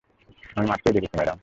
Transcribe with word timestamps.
আমি 0.55 0.67
মাত্রই 0.67 0.93
দেখেছি, 0.93 1.17
ম্যাডাম। 1.17 1.37